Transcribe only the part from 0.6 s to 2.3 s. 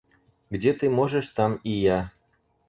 ты можешь, там и я...